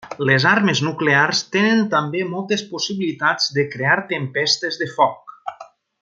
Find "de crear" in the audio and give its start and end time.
3.61-3.99